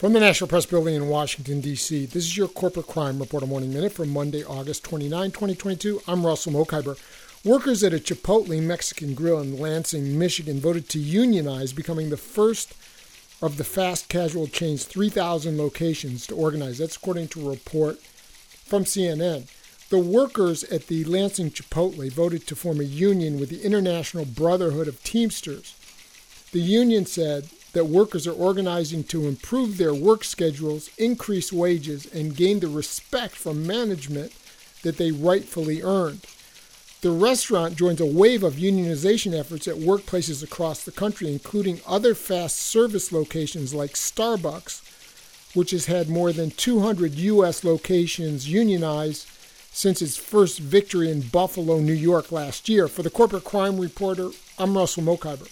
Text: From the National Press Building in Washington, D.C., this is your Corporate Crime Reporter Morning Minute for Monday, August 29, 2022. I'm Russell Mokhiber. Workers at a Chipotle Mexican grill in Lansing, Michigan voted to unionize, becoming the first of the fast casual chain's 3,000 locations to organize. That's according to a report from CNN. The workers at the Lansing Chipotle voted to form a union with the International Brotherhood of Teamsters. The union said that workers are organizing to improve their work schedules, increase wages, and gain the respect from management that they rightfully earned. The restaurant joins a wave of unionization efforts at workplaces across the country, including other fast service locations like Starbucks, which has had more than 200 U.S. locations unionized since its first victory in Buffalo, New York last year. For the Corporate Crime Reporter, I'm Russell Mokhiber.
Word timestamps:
From 0.00 0.14
the 0.14 0.20
National 0.20 0.48
Press 0.48 0.64
Building 0.64 0.94
in 0.94 1.08
Washington, 1.08 1.60
D.C., 1.60 2.06
this 2.06 2.24
is 2.24 2.34
your 2.34 2.48
Corporate 2.48 2.86
Crime 2.86 3.18
Reporter 3.18 3.44
Morning 3.44 3.70
Minute 3.70 3.92
for 3.92 4.06
Monday, 4.06 4.42
August 4.42 4.82
29, 4.84 5.30
2022. 5.30 6.00
I'm 6.08 6.24
Russell 6.24 6.54
Mokhiber. 6.54 6.98
Workers 7.44 7.84
at 7.84 7.92
a 7.92 7.98
Chipotle 7.98 8.62
Mexican 8.62 9.12
grill 9.12 9.40
in 9.40 9.60
Lansing, 9.60 10.18
Michigan 10.18 10.58
voted 10.58 10.88
to 10.88 10.98
unionize, 10.98 11.74
becoming 11.74 12.08
the 12.08 12.16
first 12.16 12.72
of 13.42 13.58
the 13.58 13.62
fast 13.62 14.08
casual 14.08 14.46
chain's 14.46 14.86
3,000 14.86 15.58
locations 15.58 16.26
to 16.28 16.34
organize. 16.34 16.78
That's 16.78 16.96
according 16.96 17.28
to 17.28 17.46
a 17.46 17.50
report 17.50 18.00
from 18.00 18.84
CNN. 18.84 19.50
The 19.90 19.98
workers 19.98 20.64
at 20.64 20.86
the 20.86 21.04
Lansing 21.04 21.50
Chipotle 21.50 22.10
voted 22.10 22.46
to 22.46 22.56
form 22.56 22.80
a 22.80 22.84
union 22.84 23.38
with 23.38 23.50
the 23.50 23.60
International 23.60 24.24
Brotherhood 24.24 24.88
of 24.88 25.04
Teamsters. 25.04 25.76
The 26.52 26.60
union 26.60 27.04
said 27.04 27.50
that 27.72 27.86
workers 27.86 28.26
are 28.26 28.32
organizing 28.32 29.04
to 29.04 29.26
improve 29.26 29.76
their 29.76 29.94
work 29.94 30.24
schedules, 30.24 30.90
increase 30.98 31.52
wages, 31.52 32.06
and 32.12 32.36
gain 32.36 32.60
the 32.60 32.68
respect 32.68 33.34
from 33.34 33.66
management 33.66 34.32
that 34.82 34.96
they 34.96 35.10
rightfully 35.12 35.82
earned. 35.82 36.26
The 37.02 37.10
restaurant 37.10 37.76
joins 37.76 38.00
a 38.00 38.06
wave 38.06 38.42
of 38.42 38.54
unionization 38.54 39.38
efforts 39.38 39.66
at 39.66 39.76
workplaces 39.76 40.42
across 40.42 40.84
the 40.84 40.92
country, 40.92 41.32
including 41.32 41.80
other 41.86 42.14
fast 42.14 42.56
service 42.56 43.10
locations 43.10 43.72
like 43.72 43.92
Starbucks, 43.92 44.82
which 45.54 45.70
has 45.70 45.86
had 45.86 46.08
more 46.08 46.32
than 46.32 46.50
200 46.50 47.14
U.S. 47.14 47.64
locations 47.64 48.50
unionized 48.50 49.26
since 49.72 50.02
its 50.02 50.16
first 50.16 50.58
victory 50.58 51.10
in 51.10 51.22
Buffalo, 51.22 51.78
New 51.78 51.92
York 51.92 52.30
last 52.32 52.68
year. 52.68 52.86
For 52.86 53.02
the 53.02 53.10
Corporate 53.10 53.44
Crime 53.44 53.80
Reporter, 53.80 54.30
I'm 54.58 54.76
Russell 54.76 55.02
Mokhiber. 55.02 55.48